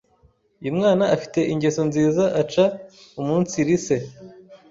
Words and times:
uyu 0.61 0.77
mwana 0.79 1.03
afi 1.15 1.25
te 1.33 1.41
ingeso 1.53 1.81
nziza 1.89 2.23
aca 2.41 2.65
umunsiri 3.19 3.75
se 3.85 3.97